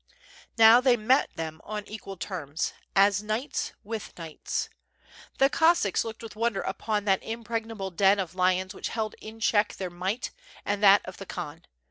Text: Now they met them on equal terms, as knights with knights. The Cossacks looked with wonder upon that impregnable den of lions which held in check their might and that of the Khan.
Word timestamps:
Now 0.57 0.81
they 0.81 0.97
met 0.97 1.29
them 1.35 1.61
on 1.63 1.87
equal 1.87 2.17
terms, 2.17 2.73
as 2.95 3.21
knights 3.21 3.73
with 3.83 4.17
knights. 4.17 4.67
The 5.37 5.47
Cossacks 5.47 6.03
looked 6.03 6.23
with 6.23 6.35
wonder 6.35 6.61
upon 6.61 7.05
that 7.05 7.21
impregnable 7.21 7.91
den 7.91 8.17
of 8.17 8.33
lions 8.33 8.73
which 8.73 8.87
held 8.89 9.13
in 9.21 9.39
check 9.39 9.75
their 9.75 9.91
might 9.91 10.31
and 10.65 10.81
that 10.81 11.05
of 11.05 11.17
the 11.17 11.27
Khan. 11.27 11.65